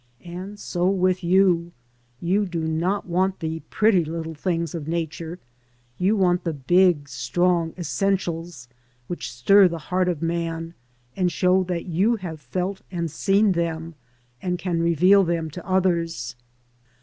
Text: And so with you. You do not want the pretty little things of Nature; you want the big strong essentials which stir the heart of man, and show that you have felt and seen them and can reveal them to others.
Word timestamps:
And 0.25 0.59
so 0.59 0.89
with 0.89 1.23
you. 1.23 1.73
You 2.19 2.47
do 2.47 2.61
not 2.61 3.05
want 3.05 3.39
the 3.39 3.59
pretty 3.69 4.03
little 4.03 4.33
things 4.33 4.73
of 4.73 4.87
Nature; 4.87 5.37
you 5.99 6.15
want 6.15 6.43
the 6.43 6.53
big 6.55 7.07
strong 7.07 7.75
essentials 7.77 8.67
which 9.05 9.31
stir 9.31 9.67
the 9.67 9.77
heart 9.93 10.09
of 10.09 10.23
man, 10.23 10.73
and 11.15 11.31
show 11.31 11.63
that 11.65 11.85
you 11.85 12.15
have 12.15 12.41
felt 12.41 12.81
and 12.89 13.11
seen 13.11 13.51
them 13.51 13.93
and 14.41 14.57
can 14.57 14.81
reveal 14.81 15.23
them 15.23 15.51
to 15.51 15.63
others. 15.69 16.35